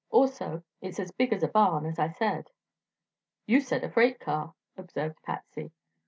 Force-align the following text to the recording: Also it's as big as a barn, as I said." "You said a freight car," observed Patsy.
Also 0.09 0.63
it's 0.81 0.99
as 0.99 1.11
big 1.11 1.31
as 1.31 1.43
a 1.43 1.47
barn, 1.47 1.85
as 1.85 1.99
I 1.99 2.07
said." 2.09 2.49
"You 3.45 3.59
said 3.61 3.83
a 3.83 3.91
freight 3.91 4.19
car," 4.19 4.55
observed 4.75 5.21
Patsy. 5.21 5.73